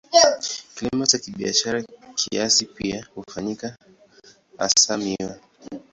[0.75, 1.83] Kilimo cha kibiashara
[2.15, 3.77] kiasi pia hufanyika,
[4.57, 5.39] hasa miwa.